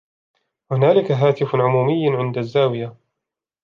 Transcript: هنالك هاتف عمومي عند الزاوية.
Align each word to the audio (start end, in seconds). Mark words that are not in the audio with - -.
هنالك 0.71 1.11
هاتف 1.11 1.55
عمومي 1.55 2.17
عند 2.17 2.37
الزاوية. 2.37 2.95